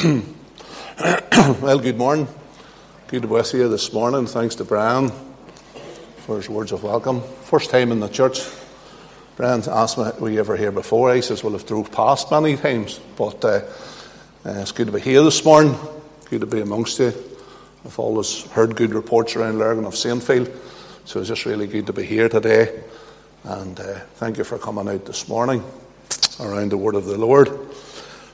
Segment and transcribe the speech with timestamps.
[1.60, 2.26] well, good morning.
[3.08, 4.26] Good to be with you this morning.
[4.26, 5.10] Thanks to Brian
[6.24, 7.20] for his words of welcome.
[7.20, 8.40] First time in the church.
[9.36, 11.10] Brian asked me, Were you ever here before?
[11.10, 13.62] I says, Well, I've drove past many times, but uh, uh,
[14.44, 15.76] it's good to be here this morning.
[16.30, 17.12] Good to be amongst you.
[17.84, 20.50] I've always heard good reports around Lurgan of Saintfield,
[21.04, 22.82] so it's just really good to be here today.
[23.44, 25.62] And uh, thank you for coming out this morning
[26.40, 27.50] around the Word of the Lord.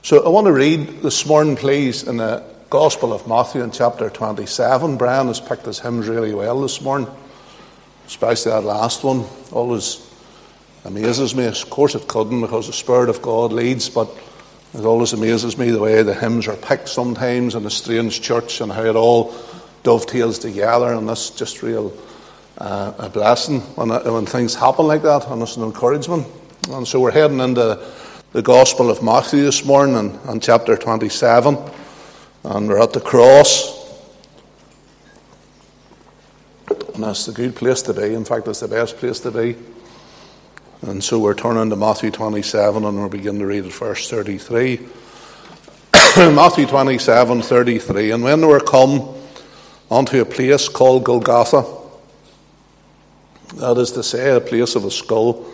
[0.06, 4.08] So I want to read this morning, please, in the Gospel of Matthew in chapter
[4.08, 4.98] 27.
[4.98, 7.08] Brian has picked his hymns really well this morning,
[8.06, 9.24] especially that last one.
[9.50, 10.08] Always
[10.84, 11.46] amazes me.
[11.46, 14.08] Of course, it couldn't because the Spirit of God leads, but
[14.74, 18.60] it always amazes me the way the hymns are picked sometimes in a strange church
[18.60, 19.34] and how it all
[19.82, 20.92] dovetails together.
[20.92, 21.92] And that's just real
[22.58, 26.28] uh, a blessing when, when things happen like that, and it's an encouragement.
[26.68, 27.84] And so we're heading into
[28.32, 31.56] the Gospel of Matthew this morning and chapter 27.
[32.44, 33.72] And we're at the cross.
[36.94, 38.14] And that's the good place to be.
[38.14, 39.56] In fact, it's the best place to be.
[40.82, 44.80] And so we're turning to Matthew 27 and we're beginning to read at verse 33.
[46.16, 48.10] Matthew 27, 33.
[48.10, 49.14] And when they were come
[49.90, 51.64] unto a place called Golgotha,
[53.54, 55.46] that is to say, a place of a skull,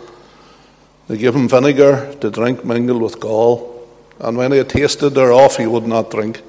[1.07, 3.87] they gave him vinegar to drink mingled with gall,
[4.19, 6.41] and when he had tasted thereof, he would not drink.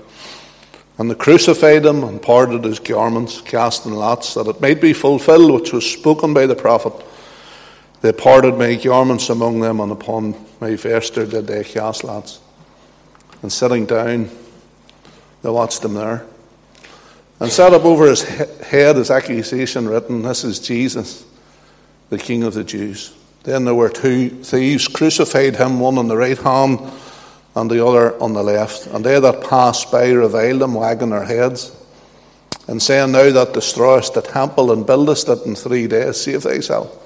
[0.96, 5.50] And they crucified him and parted his garments, casting lots, that it might be fulfilled
[5.50, 6.92] which was spoken by the prophet.
[8.00, 12.38] They parted my garments among them, and upon my vesture did they cast lots.
[13.42, 14.30] And sitting down,
[15.42, 16.24] they watched him there.
[17.40, 21.24] And set up over his head his accusation written, This is Jesus,
[22.08, 23.12] the King of the Jews.
[23.44, 26.80] Then there were two thieves crucified him, one on the right hand
[27.54, 28.86] and the other on the left.
[28.88, 31.74] And they that passed by reviled him, wagging their heads,
[32.66, 37.00] and saying, Thou that destroyest the temple and buildest it in three days, save thyself.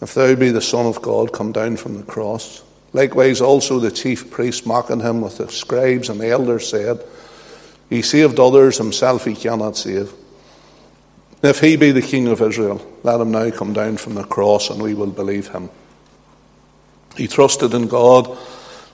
[0.00, 2.62] If thou be the Son of God, come down from the cross.
[2.92, 7.04] Likewise also the chief priests mocking him with the scribes and the elders said,
[7.90, 10.12] He saved others, himself he cannot save.
[11.42, 14.70] If he be the King of Israel, let him now come down from the cross
[14.70, 15.70] and we will believe him.
[17.16, 18.36] He trusted in God.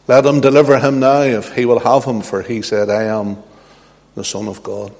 [0.09, 3.39] Let him deliver him now if he will have him, for he said, I am
[4.15, 4.93] the Son of God.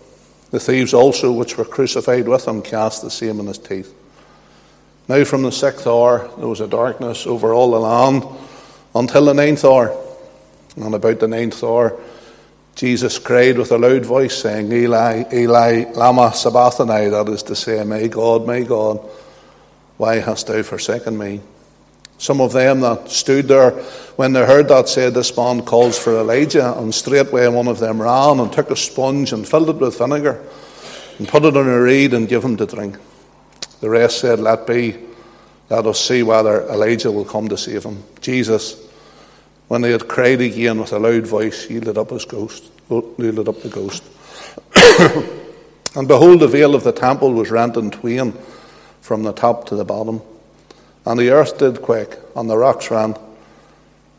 [0.51, 3.95] The thieves also, which were crucified with him, cast the same in his teeth.
[5.09, 8.25] Now from the sixth hour there was a darkness over all the land
[8.95, 9.95] until the ninth hour.
[10.77, 11.99] And about the ninth hour,
[12.75, 17.83] Jesus cried with a loud voice, saying, Eli, Eli, Lama Sabachthani, that is to say,
[17.85, 18.99] My God, my God,
[19.97, 21.41] why hast thou forsaken me?
[22.19, 23.71] Some of them that stood there,
[24.17, 26.77] when they heard that, said, This man calls for Elijah.
[26.77, 30.45] And straightway one of them ran and took a sponge and filled it with vinegar
[31.19, 32.97] and put it on a reed and gave him to drink.
[33.81, 34.97] The rest said, Let be,
[35.71, 38.03] let us see whether Elijah will come to save him.
[38.21, 38.84] Jesus
[39.69, 43.49] when they had cried again with a loud voice, yielded up his ghost, oh, yielded
[43.49, 44.05] up the ghost.
[45.97, 48.35] and behold, the veil of the temple was rent in twain
[49.01, 50.21] from the top to the bottom.
[51.07, 53.15] And the earth did quake, and the rocks ran.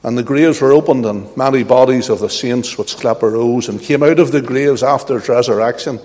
[0.04, 3.82] And the graves were opened, and many bodies of the saints which slept arose and
[3.82, 6.00] came out of the graves after his resurrection,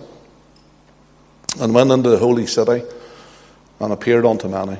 [1.60, 2.82] and went into the holy city,
[3.78, 4.78] and appeared unto many.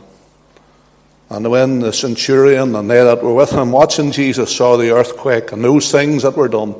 [1.31, 5.53] And when the centurion and they that were with him watching Jesus saw the earthquake
[5.53, 6.75] and those things that were done,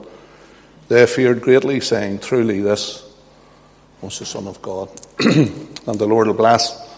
[0.89, 3.09] they feared greatly, saying, Truly, this
[4.03, 4.91] was the Son of God.
[5.21, 6.89] and the Lord will bless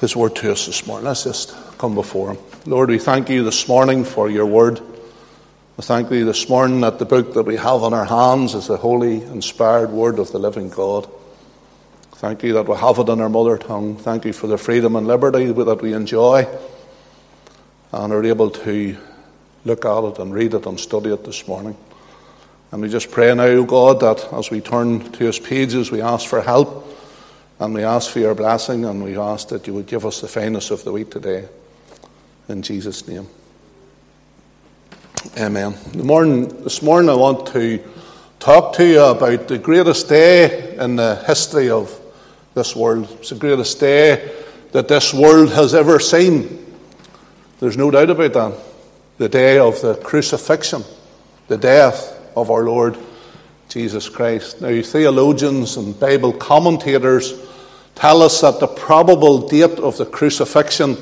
[0.00, 1.04] his word to us this morning.
[1.04, 2.38] Let's just come before him.
[2.64, 4.80] Lord, we thank you this morning for your word.
[5.76, 8.68] We thank you this morning that the book that we have in our hands is
[8.68, 11.08] the holy, inspired word of the living God.
[12.18, 13.96] Thank you that we have it in our mother tongue.
[13.96, 16.48] Thank you for the freedom and liberty that we enjoy
[17.92, 18.96] and are able to
[19.64, 21.76] look at it and read it and study it this morning.
[22.72, 26.26] And we just pray now, God, that as we turn to His pages, we ask
[26.26, 26.92] for help
[27.60, 30.26] and we ask for your blessing and we ask that you would give us the
[30.26, 31.48] finest of the week today.
[32.48, 33.28] In Jesus' name.
[35.38, 35.76] Amen.
[35.94, 37.80] Morning, this morning I want to
[38.40, 42.06] talk to you about the greatest day in the history of
[42.58, 43.08] this world.
[43.20, 44.34] It's the greatest day
[44.72, 46.76] that this world has ever seen.
[47.60, 48.52] There's no doubt about that.
[49.18, 50.82] The day of the crucifixion,
[51.46, 52.98] the death of our Lord
[53.68, 54.60] Jesus Christ.
[54.60, 57.32] Now, theologians and Bible commentators
[57.94, 60.96] tell us that the probable date of the crucifixion,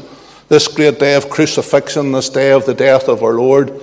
[0.48, 3.80] this great day of crucifixion, this day of the death of our Lord,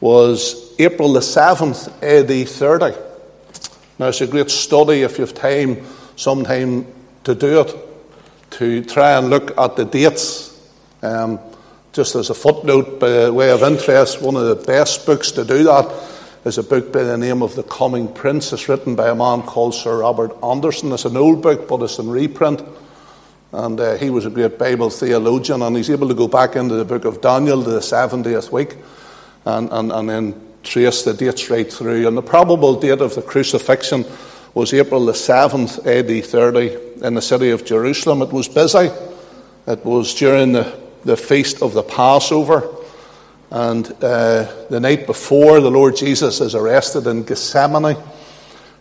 [0.00, 2.98] was April the 7th, AD 30.
[3.98, 5.82] Now, it's a great study if you have time,
[6.16, 6.86] sometime
[7.26, 7.74] to do it,
[8.50, 10.52] to try and look at the dates.
[11.02, 11.40] Um,
[11.92, 15.64] just as a footnote, by way of interest, one of the best books to do
[15.64, 15.92] that
[16.44, 18.52] is a book by the name of The Coming Prince.
[18.52, 20.92] It's written by a man called Sir Robert Anderson.
[20.92, 22.62] It's an old book, but it's in reprint.
[23.50, 26.76] And uh, he was a great Bible theologian, and he's able to go back into
[26.76, 28.76] the book of Daniel, the 70th week,
[29.44, 32.06] and, and, and then trace the dates right through.
[32.06, 34.04] And the probable date of the crucifixion
[34.56, 38.22] was April the 7th, AD 30, in the city of Jerusalem.
[38.22, 38.90] It was busy.
[39.66, 42.66] It was during the, the feast of the Passover.
[43.50, 47.98] And uh, the night before, the Lord Jesus is arrested in Gethsemane.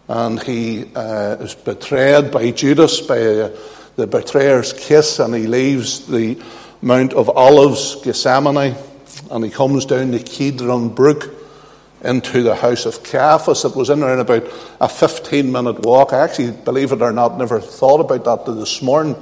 [0.08, 3.58] And he uh, is betrayed by Judas, by uh,
[3.98, 6.42] the betrayer's kiss, and he leaves the
[6.82, 8.78] Mount of Olives, Gethsemane,
[9.30, 11.45] and he comes down the Kidron Brook
[12.04, 13.66] into the house of Caiaphas.
[13.66, 14.44] It was in around about
[14.80, 16.14] a 15 minute walk.
[16.14, 19.16] I actually, believe it or not, never thought about that this morning.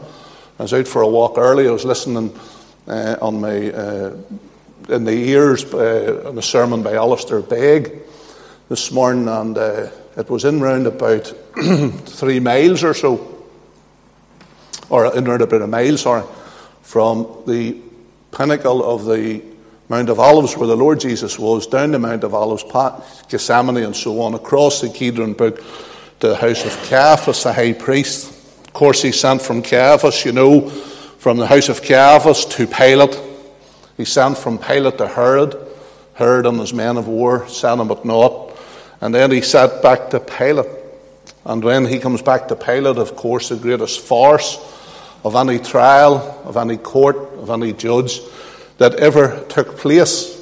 [0.60, 1.68] I was out for a walk early.
[1.68, 2.38] I was listening
[2.88, 4.18] uh, on my uh,
[4.90, 8.02] in the ears uh, on a sermon by Alistair Begg
[8.70, 11.26] this morning, and uh, it was in round about
[12.06, 13.46] three miles or so,
[14.90, 16.24] or in round about a mile, sorry,
[16.82, 17.78] from the
[18.32, 19.42] pinnacle of the
[19.94, 22.64] Mount of Olives, where the Lord Jesus was, down the Mount of Olives,
[23.30, 25.64] Gethsemane, and so on, across the Kidron Brook
[26.20, 28.32] to the house of Caiaphas, the high priest.
[28.66, 33.22] Of course, he sent from Caiaphas, you know, from the house of Caiaphas to Pilate.
[33.96, 35.56] He sent from Pilate to Herod.
[36.16, 38.58] Herod and his men of war sent him at naught.
[39.00, 40.72] And then he sent back to Pilate.
[41.46, 44.58] And when he comes back to Pilate, of course, the greatest farce
[45.24, 48.22] of any trial, of any court, of any judge
[48.78, 50.34] that ever took place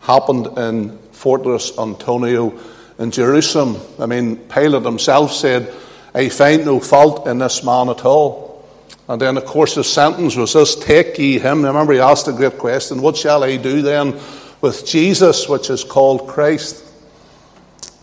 [0.00, 2.50] happened in Fortress Antonia
[2.98, 3.80] in Jerusalem.
[3.98, 5.72] I mean, Pilate himself said,
[6.14, 8.64] I find no fault in this man at all.
[9.08, 11.64] And then, of course, his sentence was this Take ye him.
[11.64, 14.18] Remember, he asked a great question What shall I do then
[14.60, 16.84] with Jesus, which is called Christ?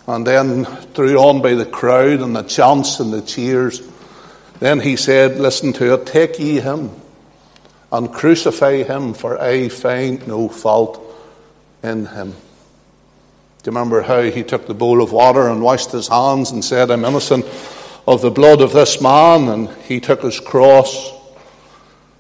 [0.07, 3.81] And then, threw on by the crowd and the chants and the cheers,
[4.60, 6.92] then he said, Listen to it, take ye him
[7.91, 11.01] and crucify him, for I find no fault
[11.83, 12.31] in him.
[12.31, 16.63] Do you remember how he took the bowl of water and washed his hands and
[16.63, 17.45] said, I'm innocent
[18.07, 19.50] of the blood of this man?
[19.50, 21.12] And he took his cross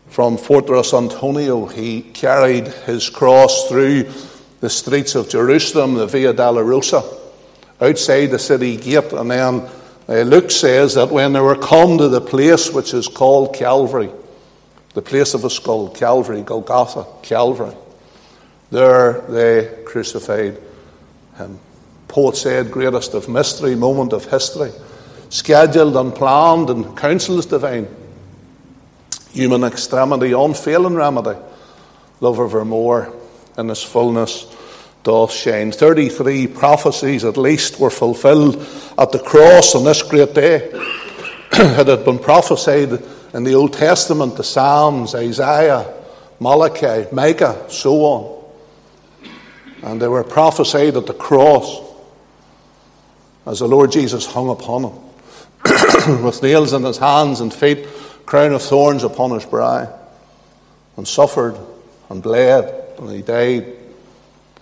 [0.09, 1.67] from Fortress Antonia.
[1.67, 4.11] He carried his cross through
[4.59, 7.03] the streets of Jerusalem, the Via della Dolorosa,
[7.79, 9.13] outside the city gate.
[9.13, 9.69] And then
[10.09, 14.09] uh, Luke says that when they were come to the place which is called Calvary,
[14.99, 17.73] the place of a skull, Calvary, Golgotha, Calvary.
[18.69, 20.59] There they crucified
[21.37, 21.57] him.
[22.09, 24.73] Poet said, greatest of mystery, moment of history,
[25.29, 27.87] scheduled and planned and counsels divine.
[29.31, 31.39] Human extremity, unfailing remedy,
[32.19, 33.13] love evermore
[33.57, 34.53] in his fullness
[35.03, 35.71] doth shine.
[35.71, 38.57] 33 prophecies at least were fulfilled
[38.97, 40.57] at the cross on this great day.
[41.53, 43.01] it had been prophesied
[43.33, 45.93] in the Old Testament, the Psalms, Isaiah,
[46.39, 48.45] Malachi, Micah, so on.
[49.83, 51.81] And they were prophesied at the cross
[53.45, 57.87] as the Lord Jesus hung upon him, with nails in his hands and feet,
[58.25, 59.91] crown of thorns upon his brow,
[60.97, 61.57] and suffered
[62.09, 63.73] and bled, and he died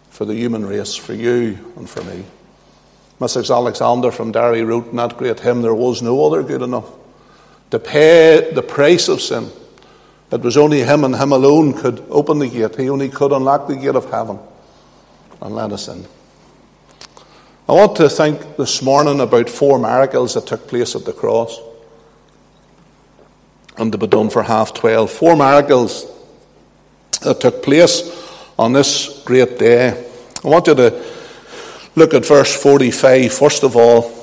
[0.10, 2.24] for the human race, for you and for me.
[3.20, 3.54] Mrs.
[3.54, 6.90] Alexander from Derry wrote in that great hymn, There was no other good enough
[7.72, 9.50] to pay the price of sin.
[10.32, 12.76] It was only Him and Him alone could open the gate.
[12.76, 14.40] He only could unlock the gate of heaven
[15.42, 16.06] and let us in.
[17.70, 21.60] I want to think this morning about four miracles that took place at the cross.
[23.78, 25.12] And to be done for half twelve.
[25.12, 26.06] Four miracles
[27.22, 28.02] that took place
[28.58, 29.90] on this great day.
[30.44, 31.04] I want you to
[31.96, 34.17] look at verse 45 first of all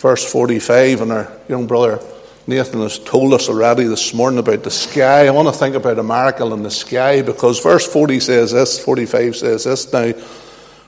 [0.00, 2.00] verse 45, and our young brother
[2.46, 5.26] Nathan has told us already this morning about the sky.
[5.26, 8.82] I want to think about a miracle in the sky because verse 40 says this,
[8.82, 9.92] 45 says this.
[9.92, 10.12] Now,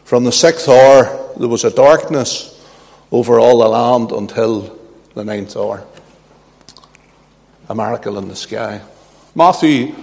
[0.04, 2.66] from the sixth hour, there was a darkness
[3.12, 4.78] over all the land until
[5.14, 5.86] the ninth hour.
[7.68, 8.80] A miracle in the sky.
[9.34, 9.94] Matthew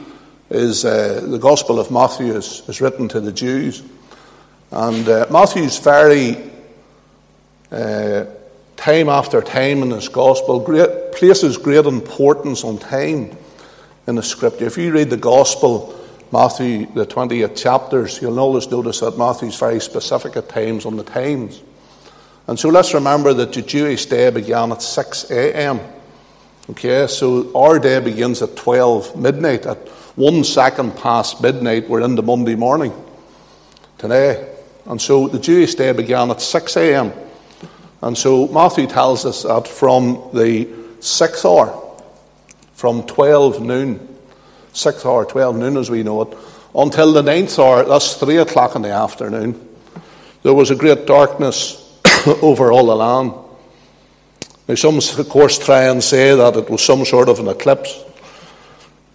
[0.52, 3.82] is, uh, the Gospel of Matthew is, is written to the Jews.
[4.72, 6.52] And uh, Matthew's very
[7.72, 8.26] uh,
[8.80, 13.36] time after time in his gospel, great, places great importance on time
[14.08, 14.66] in the scripture.
[14.66, 16.00] If you read the gospel
[16.32, 21.04] Matthew, the 28 chapters, you'll always notice that Matthew's very specific at times on the
[21.04, 21.62] times.
[22.48, 25.82] And so let's remember that the Jewish day began at 6 a.m.
[26.70, 29.66] Okay, so our day begins at 12 midnight.
[29.66, 32.94] At one second past midnight, we're into Monday morning
[33.98, 34.56] today.
[34.86, 37.12] And so the Jewish day began at 6 a.m.
[38.02, 40.68] And so Matthew tells us that from the
[41.02, 41.76] sixth hour,
[42.74, 44.18] from 12 noon,
[44.72, 46.38] sixth hour, 12 noon as we know it,
[46.74, 49.68] until the ninth hour, that's three o'clock in the afternoon,
[50.44, 52.00] there was a great darkness
[52.42, 53.34] over all the land.
[54.68, 58.02] Now, some, of course, try and say that it was some sort of an eclipse.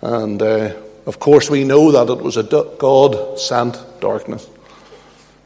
[0.03, 0.75] And, uh,
[1.07, 4.49] of course, we know that it was a God sent darkness.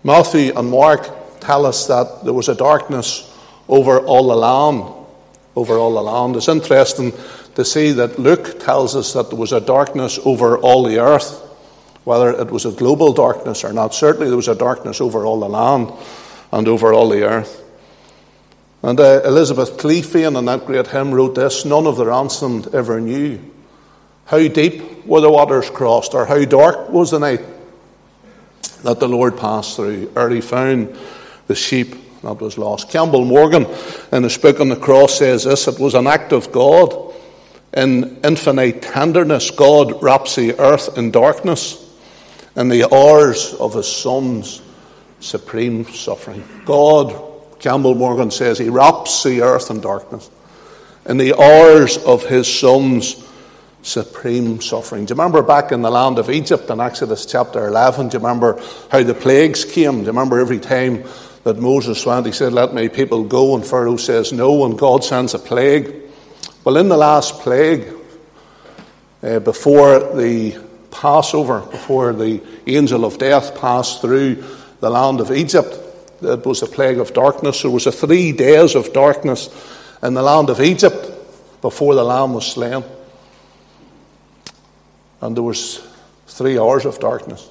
[0.02, 1.08] Matthew and Mark
[1.40, 3.27] tell us that there was a darkness
[3.68, 4.94] over all the land.
[5.54, 6.36] Over all the land.
[6.36, 7.12] It's interesting
[7.54, 11.40] to see that Luke tells us that there was a darkness over all the earth,
[12.04, 13.94] whether it was a global darkness or not.
[13.94, 15.92] Certainly, there was a darkness over all the land
[16.52, 17.64] and over all the earth.
[18.82, 23.00] And uh, Elizabeth Clephane in that great hymn wrote this None of the ransomed ever
[23.00, 23.40] knew
[24.28, 27.40] how deep were the waters crossed, or how dark was the night
[28.82, 30.94] that the Lord passed through, ere he found
[31.46, 32.90] the sheep that was lost.
[32.90, 33.66] Campbell Morgan,
[34.12, 37.14] in his book on the cross, says this it was an act of God.
[37.74, 41.84] In infinite tenderness, God wraps the earth in darkness
[42.56, 44.62] in the hours of his son's
[45.20, 46.42] supreme suffering.
[46.64, 50.30] God Campbell Morgan says he wraps the earth in darkness
[51.06, 53.24] in the hours of his son's
[53.82, 55.06] supreme suffering.
[55.06, 58.08] Do you remember back in the land of Egypt in Exodus chapter 11?
[58.08, 59.92] Do you remember how the plagues came?
[59.92, 61.04] Do you remember every time
[61.44, 65.04] that Moses went, he said, Let my people go, and Pharaoh says no, and God
[65.04, 65.94] sends a plague?
[66.64, 67.88] Well, in the last plague,
[69.22, 70.58] uh, before the
[70.90, 74.44] Passover, before the angel of death passed through
[74.80, 75.78] the land of Egypt,
[76.20, 77.62] it was a plague of darkness.
[77.62, 79.48] There was a three days of darkness
[80.02, 81.10] in the land of Egypt
[81.60, 82.84] before the lamb was slain.
[85.20, 85.82] And there was
[86.26, 87.48] three hours of darkness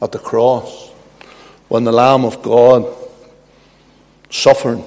[0.00, 0.90] at the cross
[1.68, 2.86] when the Lamb of God
[4.30, 4.82] suffered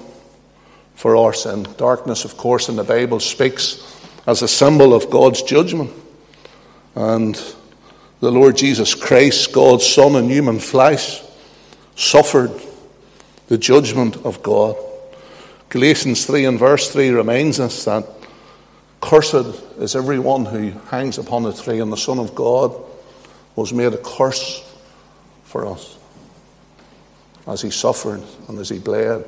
[0.95, 1.67] for our sin.
[1.77, 5.91] Darkness, of course, in the Bible speaks as a symbol of God's judgment.
[6.95, 7.35] And
[8.19, 11.21] the Lord Jesus Christ, God's Son in human flesh,
[11.95, 12.51] suffered
[13.47, 14.75] the judgment of God.
[15.69, 18.05] Galatians 3 and verse 3 reminds us that
[19.01, 19.35] cursed
[19.77, 22.75] is everyone who hangs upon the tree, and the Son of God
[23.55, 24.63] was made a curse
[25.43, 25.96] for us
[27.47, 29.25] as he suffered and as he bled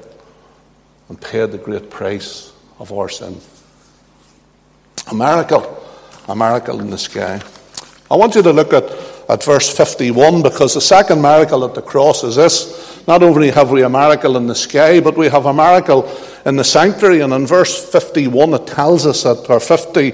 [1.08, 3.38] and paid the great price of our sin.
[5.12, 5.84] A miracle,
[6.28, 7.42] a miracle in the sky.
[8.12, 8.92] I want you to look at,
[9.30, 13.72] at verse 51 because the second miracle at the cross is this not only have
[13.72, 16.08] we a miracle in the sky, but we have a miracle
[16.46, 17.22] in the sanctuary.
[17.22, 20.12] And in verse 51, it tells us that, or 50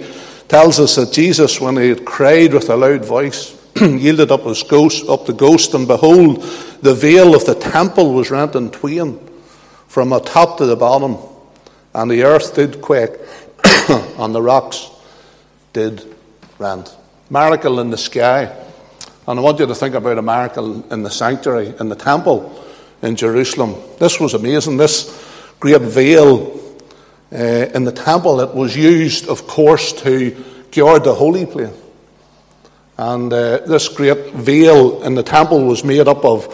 [0.48, 4.64] tells us that Jesus, when he had cried with a loud voice, yielded up his
[4.64, 6.42] ghost, up the ghost, and behold,
[6.82, 9.20] the veil of the temple was rent in twain
[9.88, 11.18] from the top to the bottom,
[11.94, 13.12] and the earth did quake,
[13.90, 14.90] and the rocks
[15.74, 16.04] did
[16.58, 16.96] rent.
[17.30, 18.44] Miracle in the sky.
[19.28, 22.64] And I want you to think about a miracle in the sanctuary, in the temple
[23.02, 23.76] in Jerusalem.
[24.00, 24.78] This was amazing.
[24.78, 25.12] This
[25.60, 26.60] great veil
[27.32, 30.32] uh, in the temple, it was used, of course, to
[30.72, 31.74] guard the holy place.
[32.98, 36.46] And uh, this great veil in the temple was made up of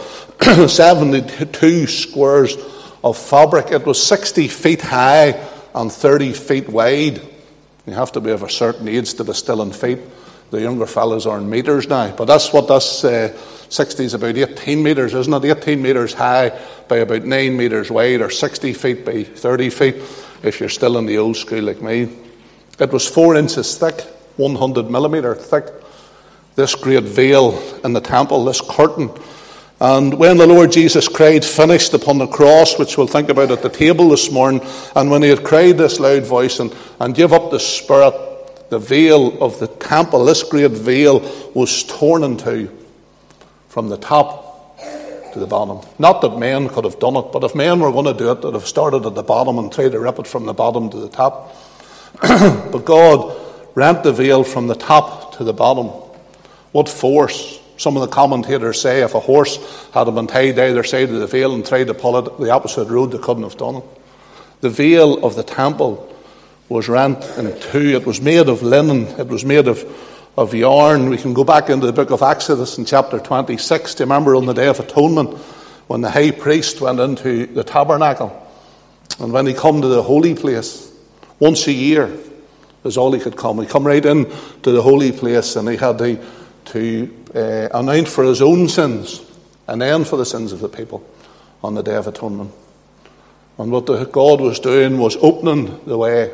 [0.69, 2.57] 72 squares
[3.03, 3.71] of fabric.
[3.71, 5.39] It was 60 feet high
[5.75, 7.21] and 30 feet wide.
[7.85, 9.99] You have to be of a certain age to be still in feet.
[10.49, 12.13] The younger fellows are in meters now.
[12.15, 13.37] But that's what this uh,
[13.69, 15.45] 60 is about 18 metres, isn't it?
[15.45, 19.95] 18 metres high by about 9 metres wide, or 60 feet by 30 feet,
[20.43, 22.09] if you're still in the old school like me.
[22.79, 24.01] It was 4 inches thick,
[24.35, 25.67] 100 millimetre thick,
[26.55, 29.09] this great veil in the temple, this curtain.
[29.79, 33.63] And when the Lord Jesus cried, finished upon the cross, which we'll think about at
[33.63, 34.61] the table this morning,
[34.95, 38.13] and when he had cried this loud voice and, and give up the spirit,
[38.69, 41.19] the veil of the temple, this great veil,
[41.55, 42.69] was torn in two
[43.69, 44.51] from the top
[45.33, 45.79] to the bottom.
[45.97, 48.41] Not that men could have done it, but if men were going to do it,
[48.41, 50.97] they'd have started at the bottom and tried to rip it from the bottom to
[50.97, 51.55] the top.
[52.21, 53.35] but God
[53.73, 56.10] rent the veil from the top to the bottom.
[56.71, 57.59] What force?
[57.77, 59.57] Some of the commentators say if a horse
[59.93, 62.89] had been tied either side of the veil and tried to pull it the opposite
[62.89, 63.83] road, they couldn't have done it.
[64.61, 66.07] The veil of the temple
[66.69, 67.95] was rent in two.
[67.95, 69.07] It was made of linen.
[69.19, 69.83] It was made of
[70.37, 71.09] of yarn.
[71.09, 73.95] We can go back into the book of Exodus in chapter 26.
[73.95, 75.37] Do you remember on the Day of Atonement
[75.87, 78.37] when the high priest went into the tabernacle
[79.19, 80.91] and when he come to the holy place
[81.39, 82.17] once a year
[82.83, 83.59] is all he could come.
[83.59, 84.25] He come right in
[84.63, 86.17] to the holy place and he had to,
[86.71, 89.21] to uh, for his own sins
[89.67, 91.05] and then for the sins of the people
[91.63, 92.51] on the Day of Atonement.
[93.57, 96.31] And what God was doing was opening the way.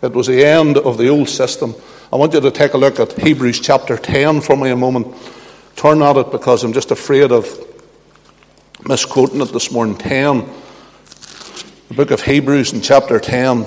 [0.00, 1.74] It was the end of the old system.
[2.12, 5.14] I want you to take a look at Hebrews chapter 10 for me a moment.
[5.76, 7.46] Turn at it because I'm just afraid of
[8.86, 9.96] misquoting it this morning.
[9.96, 10.48] 10.
[11.88, 13.66] The book of Hebrews in chapter 10,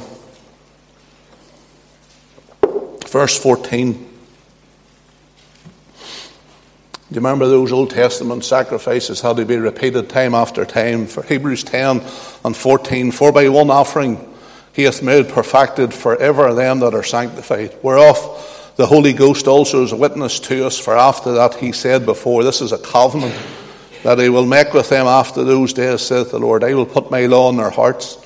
[3.07, 4.16] verse 14.
[7.09, 11.07] Do you remember those Old Testament sacrifices had to be repeated time after time?
[11.07, 12.01] For Hebrews 10
[12.43, 14.35] and 14, for by one offering
[14.73, 19.93] he hath made perfected forever them that are sanctified, whereof the Holy Ghost also is
[19.93, 23.35] a witness to us, for after that he said before, This is a covenant
[24.03, 26.61] that he will make with them after those days, saith the Lord.
[26.61, 28.17] I will put my law in their hearts,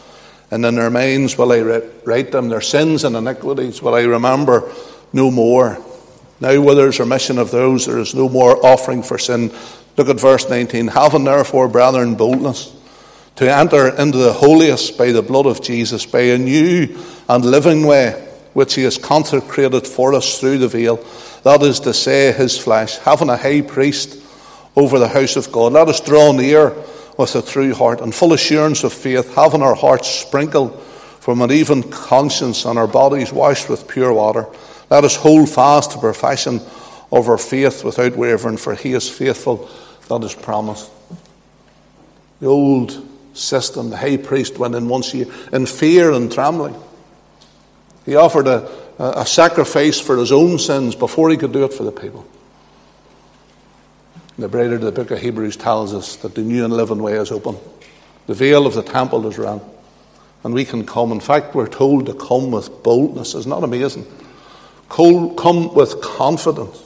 [0.49, 2.49] and in their minds will I write them.
[2.49, 4.73] Their sins and iniquities will I remember
[5.13, 5.77] no more.
[6.41, 9.53] Now, where there's remission of those, there is no more offering for sin.
[9.95, 10.87] Look at verse 19.
[10.87, 12.75] Having therefore, brethren, boldness
[13.35, 16.97] to enter into the holiest by the blood of Jesus, by a new
[17.29, 20.97] and living way, which he has consecrated for us through the veil,
[21.43, 24.17] that is to say, his flesh, having a high priest
[24.75, 25.73] over the house of God.
[25.73, 26.75] Let us draw near
[27.17, 30.79] with a true heart and full assurance of faith, having our hearts sprinkled
[31.19, 34.47] from an even conscience and our bodies washed with pure water.
[34.91, 36.59] Let us hold fast to profession
[37.13, 39.69] of our faith without wavering, for he is faithful
[40.09, 40.91] that is promised.
[42.41, 46.75] The old system, the high priest went in once a year in fear and trembling.
[48.05, 48.69] He offered a,
[48.99, 52.27] a sacrifice for his own sins before he could do it for the people.
[54.37, 57.13] The writer of the book of Hebrews tells us that the new and living way
[57.13, 57.55] is open.
[58.27, 59.63] The veil of the temple is rent.
[60.43, 61.13] And we can come.
[61.13, 63.35] In fact, we're told to come with boldness.
[63.35, 64.05] Isn't that amazing?
[64.91, 66.83] Come with confidence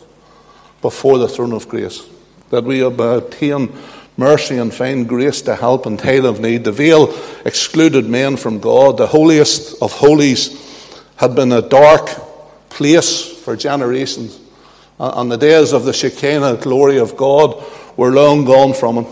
[0.81, 2.07] before the throne of grace,
[2.51, 3.75] that we obtain
[4.15, 6.63] mercy and find grace to help in time of need.
[6.63, 7.13] The veil
[7.45, 8.97] excluded men from God.
[8.97, 10.55] The holiest of holies
[11.15, 12.09] had been a dark
[12.69, 14.39] place for generations.
[14.99, 17.61] And the days of the Shekinah glory of God
[17.97, 19.07] were long gone from it.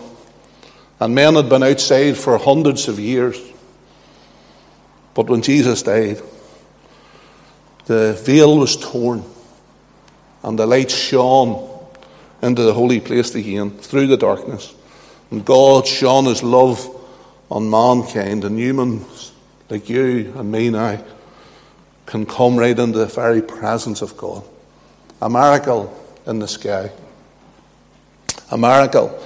[1.00, 3.42] And men had been outside for hundreds of years.
[5.16, 6.22] But when Jesus died,
[7.86, 9.24] the veil was torn
[10.44, 11.70] and the light shone
[12.42, 14.74] into the holy place again through the darkness.
[15.32, 16.90] And God shone his love
[17.50, 19.32] on mankind, and humans
[19.70, 21.04] like you and me now
[22.06, 24.44] can come right into the very presence of God.
[25.22, 26.92] A miracle in the sky.
[28.52, 29.18] A miracle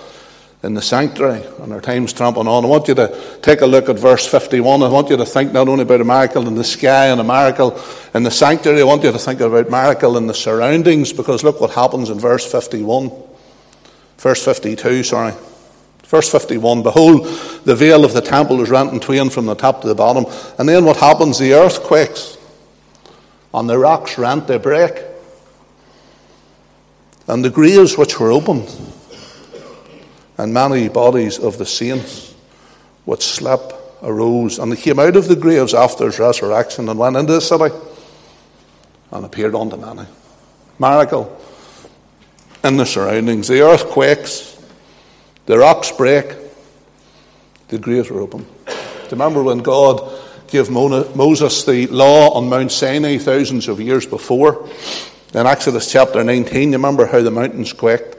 [0.68, 2.66] in the sanctuary, and our time's trampling on.
[2.66, 4.84] I want you to take a look at verse 51.
[4.84, 7.24] I want you to think not only about a miracle in the sky and a
[7.24, 7.82] miracle
[8.14, 11.62] in the sanctuary, I want you to think about miracle in the surroundings, because look
[11.62, 13.10] what happens in verse 51.
[14.18, 15.34] Verse 52, sorry.
[16.04, 17.26] Verse 51 Behold,
[17.64, 20.26] the veil of the temple is rent in twain from the top to the bottom.
[20.60, 21.40] And then what happens?
[21.40, 22.38] The earthquakes.
[23.54, 25.02] and the rocks rent, they break.
[27.26, 28.68] And the graves which were opened
[30.38, 32.34] and many bodies of the saints
[33.06, 33.74] which slept
[34.04, 37.42] arose, and they came out of the graves after his resurrection and went into the
[37.42, 37.74] city
[39.12, 40.08] and appeared unto many.
[40.80, 41.42] Miracle
[42.64, 43.48] in the surroundings.
[43.48, 44.62] The earth quakes,
[45.46, 46.36] the rocks break,
[47.70, 48.46] the graves were open.
[48.66, 50.12] Do you remember when God
[50.48, 54.68] gave Moses the law on Mount Sinai thousands of years before?
[55.34, 58.17] In Exodus chapter 19, you remember how the mountains quaked?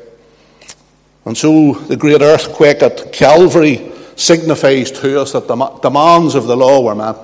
[1.29, 6.57] And so the great earthquake at Calvary signifies to us that the demands of the
[6.57, 7.19] law were met.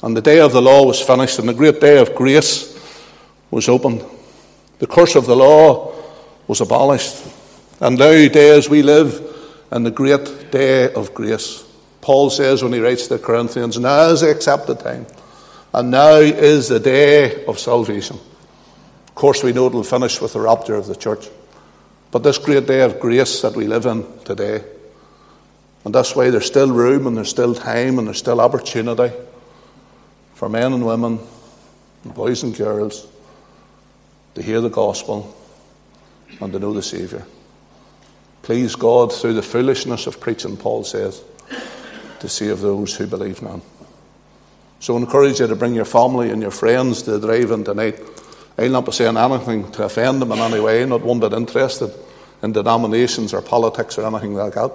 [0.00, 2.72] And the day of the law was finished, and the great day of grace
[3.50, 4.04] was opened.
[4.78, 5.92] The curse of the law
[6.46, 7.26] was abolished.
[7.80, 9.20] And now, nowadays we live
[9.72, 11.64] in the great day of grace.
[12.02, 15.06] Paul says when he writes to the Corinthians, Now is the accepted time,
[15.74, 18.20] and now is the day of salvation.
[19.08, 21.28] Of course, we know it will finish with the rapture of the church.
[22.10, 24.64] But this great day of grace that we live in today,
[25.84, 29.14] and that's why there's still room and there's still time and there's still opportunity
[30.34, 31.20] for men and women,
[32.04, 33.06] and boys and girls,
[34.34, 35.36] to hear the gospel
[36.40, 37.26] and to know the Saviour.
[38.42, 41.22] Please God, through the foolishness of preaching, Paul says,
[42.20, 43.62] to save those who believe none.
[44.80, 47.98] So I encourage you to bring your family and your friends to the drive-in tonight.
[48.60, 51.94] I'll not saying anything to offend them in any way, not one bit interested
[52.42, 54.70] in denominations or politics or anything like that.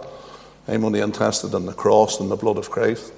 [0.67, 3.13] I'm only interested in the cross and the blood of Christ.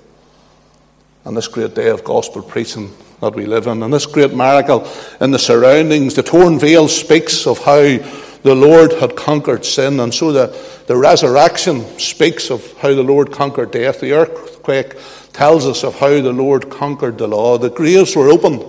[1.24, 4.86] And this great day of gospel preaching that we live in, and this great miracle
[5.22, 6.16] in the surroundings.
[6.16, 8.00] The torn veil speaks of how
[8.44, 10.48] the Lord had conquered sin, and so the,
[10.88, 14.02] the resurrection speaks of how the Lord conquered death.
[14.02, 14.96] The earthquake
[15.32, 17.58] tells us of how the Lord conquered the law.
[17.58, 18.64] The graves were opened,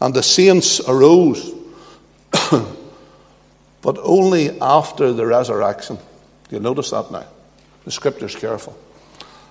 [0.00, 1.52] and the saints arose.
[3.82, 5.96] but only after the resurrection.
[5.96, 6.02] Do
[6.56, 7.26] You'll notice that now.
[7.84, 8.76] The scripture's careful.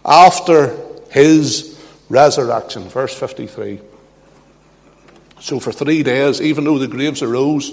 [0.06, 0.78] After
[1.10, 3.80] his resurrection, verse 53.
[5.40, 7.72] So for three days, even though the graves arose,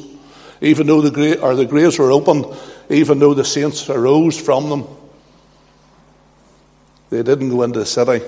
[0.61, 2.47] even though the, gra- or the graves were opened,
[2.89, 4.87] even though the saints arose from them,
[7.11, 8.25] they didn't go into the city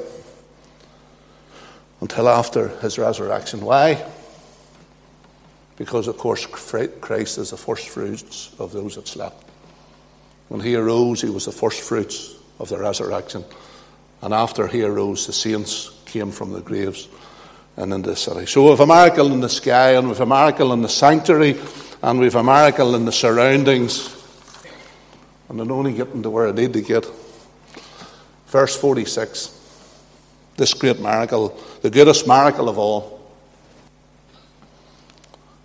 [2.00, 3.60] until after his resurrection.
[3.60, 4.04] Why?
[5.78, 9.44] Because, of course, Christ is the first fruits of those that slept.
[10.48, 13.44] When he arose, he was the first fruits of the resurrection.
[14.20, 17.08] And after he arose, the saints came from the graves
[17.76, 18.46] and into the city.
[18.46, 20.88] So we have a miracle in the sky, and we have a miracle in the
[20.88, 21.56] sanctuary,
[22.02, 24.16] and we have a miracle in the surroundings.
[25.48, 27.06] And I'm only getting to where I need to get.
[28.48, 29.54] Verse 46.
[30.56, 33.17] This great miracle, the greatest miracle of all,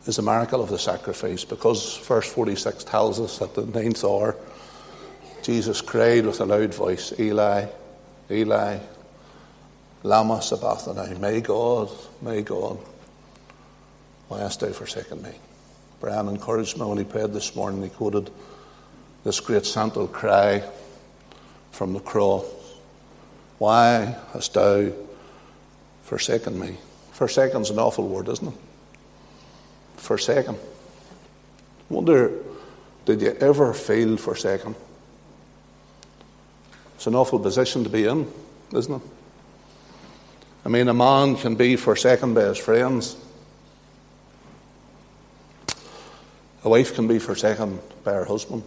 [0.05, 4.35] is the miracle of the sacrifice because verse 46 tells us that the ninth hour,
[5.41, 7.65] Jesus cried with a loud voice, Eli,
[8.29, 8.79] Eli,
[10.03, 11.89] Lama Sabachthani, my God,
[12.21, 12.77] my God,
[14.27, 15.31] why hast thou forsaken me?
[16.01, 17.81] Brian encouraged me when he prayed this morning.
[17.81, 18.29] He quoted
[19.23, 20.61] this great central cry
[21.71, 22.43] from the cross
[23.57, 24.91] Why hast thou
[26.01, 26.77] forsaken me?
[27.13, 28.53] Forsaken's an awful word, isn't it?
[30.03, 30.57] Forsaken.
[31.87, 32.33] Wonder,
[33.05, 34.75] did you ever feel forsaken?
[36.95, 38.29] It's an awful position to be in,
[38.73, 39.01] isn't it?
[40.65, 43.15] I mean, a man can be forsaken by his friends.
[46.65, 48.63] A wife can be forsaken by her husband.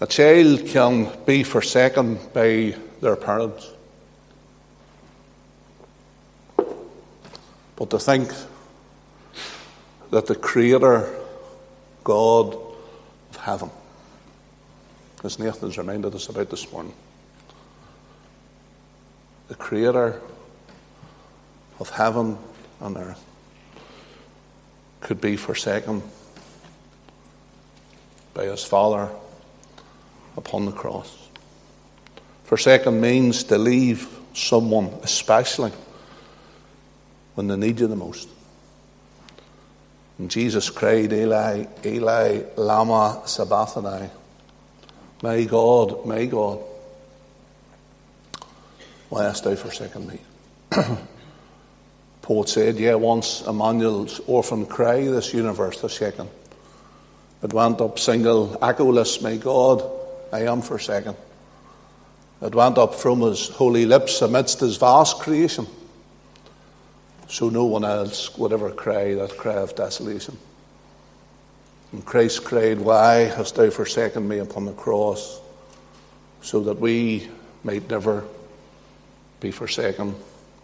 [0.00, 3.68] A child can be forsaken by their parents.
[7.74, 8.32] But to think
[10.14, 11.12] that the Creator,
[12.04, 12.56] God
[13.30, 13.68] of heaven,
[15.24, 16.94] as Nathan's reminded us about this morning,
[19.48, 20.22] the Creator
[21.80, 22.38] of heaven
[22.80, 23.24] and earth,
[25.00, 26.00] could be forsaken
[28.34, 29.08] by his Father
[30.36, 31.28] upon the cross.
[32.44, 35.72] Forsaken means to leave someone, especially
[37.34, 38.28] when they need you the most.
[40.18, 44.10] And Jesus cried, Eli, Eli, Lama Sabachthani.
[45.22, 46.60] My God, my God,
[49.08, 50.18] why hast thou forsaken me?
[52.22, 56.28] Poet said, Yeah, once Emmanuel's orphan cry, this universe has shaken.
[57.42, 59.82] It went up single, echoless, my God,
[60.32, 61.14] I am forsaken.
[62.40, 65.66] It went up from his holy lips amidst his vast creation.
[67.34, 70.38] So no one else would ever cry that cry of desolation.
[71.90, 75.40] And Christ cried, Why hast thou forsaken me upon the cross?
[76.42, 77.28] So that we
[77.64, 78.22] might never
[79.40, 80.14] be forsaken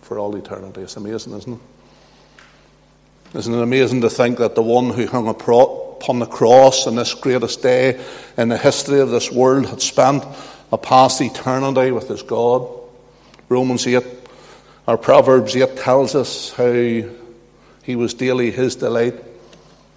[0.02, 0.82] for all eternity.
[0.82, 3.36] It's amazing, isn't it?
[3.36, 7.14] Isn't it amazing to think that the one who hung upon the cross on this
[7.14, 8.00] greatest day
[8.36, 10.22] in the history of this world had spent
[10.70, 12.70] a past eternity with his God?
[13.48, 14.19] Romans 8,
[14.86, 19.14] or Proverbs 8 tells us how he was daily his delight,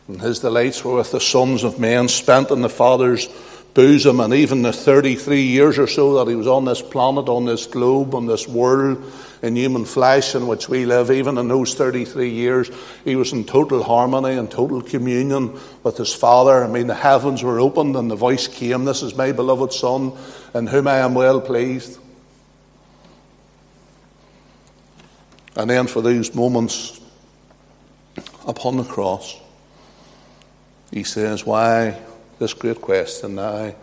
[0.07, 3.27] and his delights were with the sons of men spent in the Father's
[3.73, 7.45] bosom, and even the 33 years or so that he was on this planet, on
[7.45, 9.03] this globe, on this world,
[9.41, 12.71] in human flesh in which we live, even in those 33 years,
[13.03, 16.63] he was in total harmony and total communion with his Father.
[16.63, 20.13] I mean, the heavens were opened and the voice came, This is my beloved Son,
[20.53, 21.99] in whom I am well pleased.
[25.55, 26.99] And then for those moments
[28.47, 29.39] upon the cross,
[30.91, 31.99] he says, Why
[32.39, 33.73] this great question now?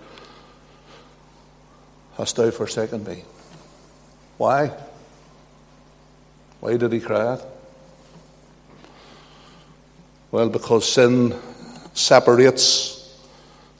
[2.16, 3.24] Hast thou forsaken me?
[4.36, 4.72] Why?
[6.60, 7.44] Why did he cry it?
[10.30, 11.34] Well, because sin
[11.94, 13.18] separates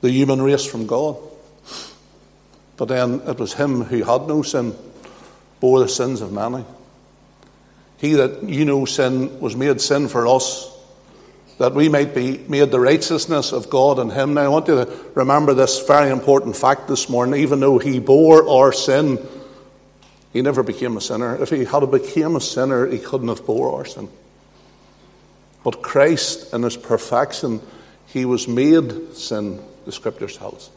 [0.01, 1.17] the human race from God.
[2.77, 4.75] But then it was him who had no sin,
[5.61, 6.65] bore the sins of many.
[8.01, 10.75] He that you know sin was made sin for us,
[11.59, 14.33] that we might be made the righteousness of God in Him.
[14.33, 17.43] Now, I want you to remember this very important fact this morning.
[17.43, 19.19] Even though He bore our sin,
[20.33, 21.37] He never became a sinner.
[21.43, 24.09] If He had become a sinner, He couldn't have bore our sin.
[25.63, 27.61] But Christ, in His perfection,
[28.07, 30.71] He was made sin, the Scriptures tell us.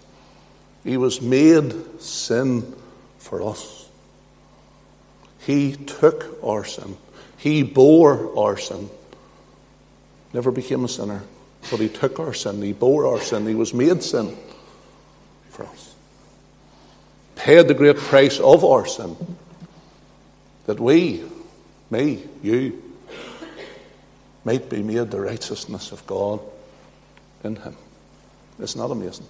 [0.83, 2.75] He was made sin
[3.17, 3.89] for us.
[5.45, 6.97] He took our sin.
[7.43, 8.89] He bore our sin.
[10.31, 11.23] Never became a sinner,
[11.69, 12.61] but he took our sin.
[12.61, 13.45] He bore our sin.
[13.45, 14.37] He was made sin
[15.49, 15.93] for us.
[17.35, 19.17] Paid the great price of our sin
[20.67, 21.21] that we,
[21.91, 22.81] me, you,
[24.45, 26.39] might be made the righteousness of God
[27.43, 27.75] in him.
[28.57, 29.27] Isn't that amazing?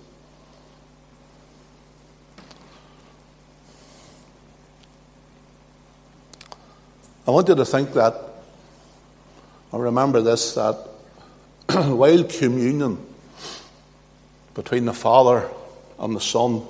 [7.26, 8.16] I want you to think that,
[9.72, 10.76] or remember this, that
[11.70, 12.98] while communion
[14.54, 15.50] between the Father
[16.00, 16.64] and the Son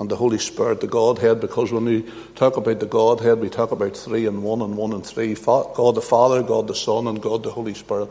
[0.00, 3.70] and the Holy Spirit, the Godhead, because when we talk about the Godhead, we talk
[3.70, 7.20] about three and one and one and three God the Father, God the Son, and
[7.20, 8.08] God the Holy Spirit.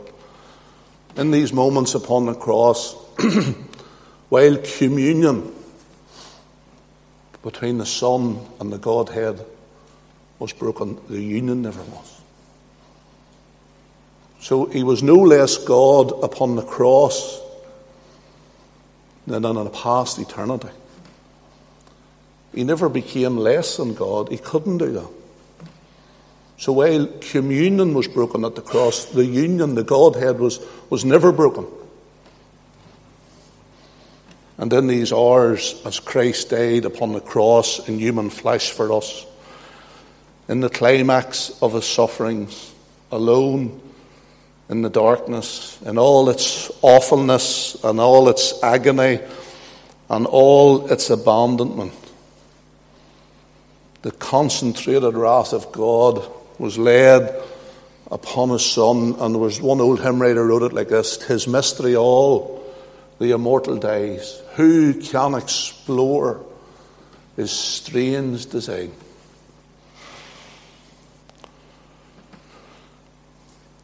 [1.16, 2.92] In these moments upon the cross,
[4.28, 5.52] while communion
[7.42, 9.44] between the Son and the Godhead
[10.38, 12.20] was broken, the union never was.
[14.40, 17.40] So he was no less God upon the cross
[19.26, 20.68] than in a past eternity.
[22.54, 24.30] He never became less than God.
[24.30, 25.08] He couldn't do that.
[26.56, 31.30] So while communion was broken at the cross, the union, the Godhead, was, was never
[31.30, 31.66] broken.
[34.56, 39.24] And in these hours, as Christ died upon the cross in human flesh for us,
[40.48, 42.72] in the climax of his sufferings,
[43.12, 43.80] alone
[44.68, 49.20] in the darkness, in all its awfulness and all its agony
[50.10, 51.92] and all its abandonment.
[54.02, 56.26] The concentrated wrath of God
[56.58, 57.28] was laid
[58.10, 61.46] upon his son, and there was one old hymn writer wrote it like this His
[61.46, 62.64] mystery all
[63.18, 64.40] the immortal days.
[64.54, 66.44] Who can explore
[67.36, 68.92] his strange design?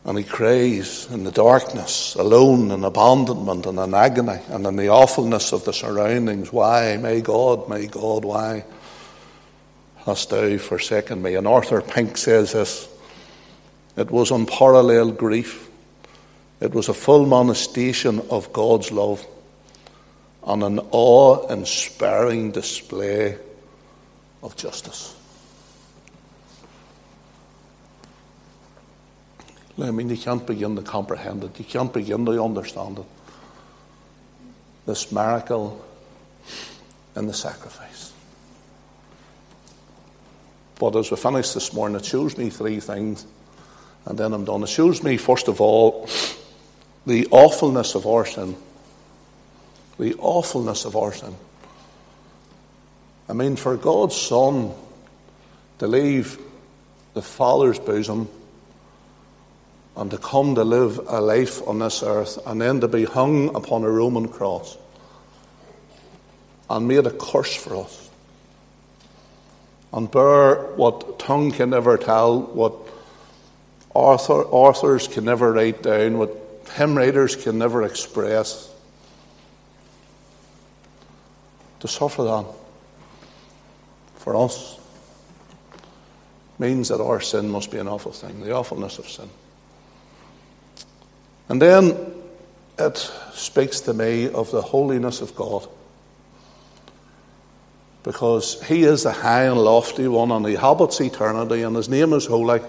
[0.04, 4.88] And he cries in the darkness, alone in abandonment and in agony and in the
[4.88, 6.52] awfulness of the surroundings.
[6.52, 8.64] Why, my God, my God, why
[10.04, 11.36] hast thou forsaken me?
[11.36, 12.88] And Arthur Pink says this
[13.96, 15.70] it was unparalleled grief,
[16.60, 19.26] it was a full manifestation of God's love
[20.46, 23.38] and an awe inspiring display
[24.42, 25.13] of justice.
[29.80, 31.58] I mean, you can't begin to comprehend it.
[31.58, 33.04] You can't begin to understand it.
[34.86, 35.84] This miracle
[37.14, 38.12] and the sacrifice.
[40.78, 43.26] But as we finish this morning, it shows me three things,
[44.04, 44.62] and then I'm done.
[44.62, 46.08] It shows me, first of all,
[47.06, 48.56] the awfulness of our sin.
[49.98, 51.34] The awfulness of our sin.
[53.28, 54.72] I mean, for God's Son
[55.78, 56.38] to leave
[57.14, 58.28] the Father's bosom
[59.96, 63.54] and to come to live a life on this earth and then to be hung
[63.54, 64.76] upon a Roman cross
[66.68, 68.10] and made a curse for us
[69.92, 72.74] and bear what tongue can never tell, what
[73.94, 76.36] author, authors can never write down, what
[76.74, 78.72] hymn writers can never express.
[81.78, 82.46] To suffer that
[84.16, 84.80] for us
[86.58, 89.28] means that our sin must be an awful thing, the awfulness of sin.
[91.48, 91.96] And then
[92.78, 92.96] it
[93.32, 95.68] speaks to me of the holiness of God.
[98.02, 102.12] Because He is the high and lofty one, and He habits eternity, and His name
[102.12, 102.60] is holy.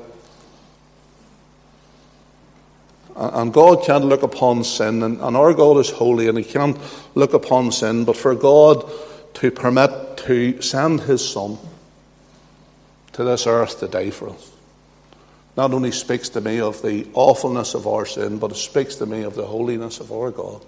[3.16, 6.78] And God can't look upon sin, and, our God is holy, and He can't
[7.16, 8.06] look upon sin.
[8.06, 8.90] But for God
[9.36, 11.58] to permit to send His Son
[13.14, 14.52] to this earth to die for us,
[15.58, 19.06] not only speaks to me of the awfulness of our sin, but it speaks to
[19.06, 20.66] me of the holiness of our God.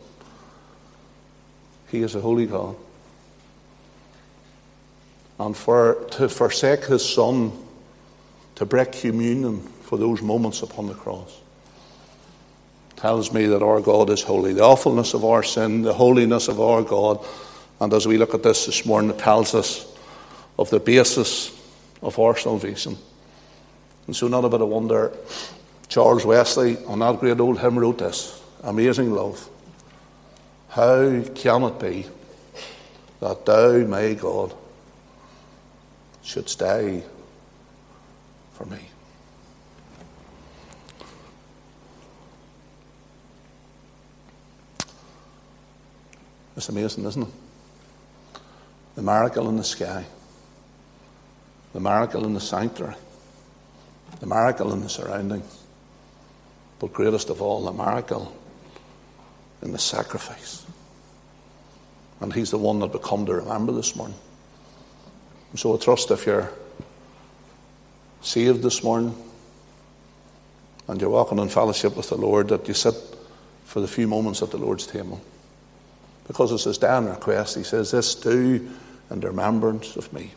[1.90, 2.76] He is a holy God.
[5.40, 7.52] And for to forsake his son,
[8.56, 11.40] to break communion for those moments upon the cross,
[12.96, 14.54] tells me that our God is holy.
[14.54, 17.24] The awfulness of our sin, the holiness of our God.
[17.80, 19.86] And as we look at this this morning, it tells us
[20.58, 21.52] of the basis
[22.02, 22.98] of our salvation.
[24.08, 25.12] And so, not a bit of wonder,
[25.90, 29.50] Charles Wesley, on that great old hymn, wrote this amazing love,
[30.70, 32.06] how can it be
[33.20, 34.54] that thou, my God,
[36.24, 37.04] shouldst die
[38.54, 38.80] for me?
[46.56, 47.30] It's amazing, isn't it?
[48.96, 50.06] The miracle in the sky,
[51.74, 52.96] the miracle in the sanctuary,
[54.20, 55.64] the miracle in the surroundings,
[56.80, 58.36] but greatest of all, the miracle
[59.62, 60.66] in the sacrifice.
[62.20, 64.18] And He's the one that we come to remember this morning.
[65.52, 66.52] And so I trust if you're
[68.22, 69.16] saved this morning
[70.88, 72.96] and you're walking in fellowship with the Lord, that you sit
[73.66, 75.22] for the few moments at the Lord's table.
[76.28, 77.56] Because it's his dying request.
[77.56, 78.70] He says, This do
[79.12, 80.32] in remembrance of me.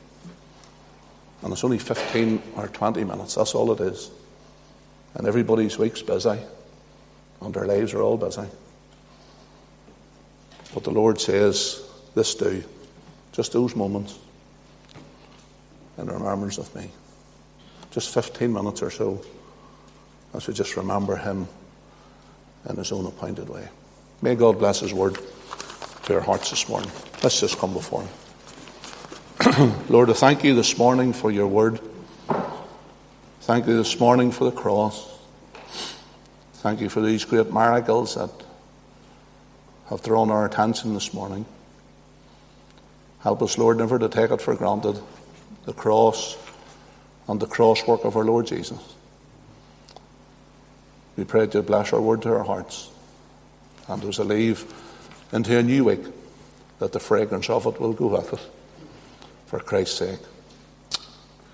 [1.42, 3.34] And it's only 15 or 20 minutes.
[3.34, 4.10] That's all it is.
[5.14, 6.38] And everybody's week's busy.
[7.40, 8.46] And their lives are all busy.
[10.74, 11.82] But the Lord says,
[12.14, 12.62] This do.
[13.32, 14.18] Just those moments
[15.98, 16.90] in remembrance of me.
[17.90, 19.22] Just 15 minutes or so
[20.34, 21.48] as we just remember Him
[22.68, 23.68] in His own appointed way.
[24.22, 25.18] May God bless His word
[26.04, 26.90] to our hearts this morning.
[27.22, 28.10] Let's just come before Him.
[29.88, 31.80] Lord, I thank you this morning for your word.
[33.40, 35.18] Thank you this morning for the cross.
[36.54, 38.30] Thank you for these great miracles that
[39.88, 41.46] have drawn our attention this morning.
[43.20, 45.00] Help us, Lord, never to take it for granted
[45.64, 46.36] the cross
[47.26, 48.78] and the cross work of our Lord Jesus.
[51.16, 52.88] We pray to bless our word to our hearts.
[53.88, 54.72] And as I leave
[55.32, 56.04] into a new week,
[56.78, 58.40] that the fragrance of it will go with it.
[59.50, 60.20] For Christ's sake.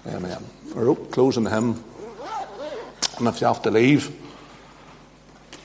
[0.07, 0.45] Amen.
[0.75, 1.83] We're closing the hymn.
[3.17, 4.15] And if you have to leave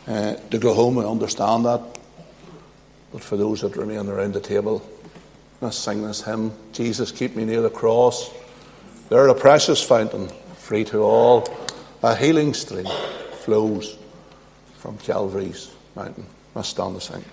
[0.08, 1.82] uh, to go home, I understand that.
[3.12, 4.82] But for those that remain around the table,
[5.60, 8.32] let's sing this hymn Jesus, keep me near the cross.
[9.10, 11.46] There a precious fountain, free to all,
[12.02, 12.88] a healing stream
[13.42, 13.98] flows
[14.78, 16.28] from Calvary's mountain.
[16.56, 17.26] Let's stand to sing.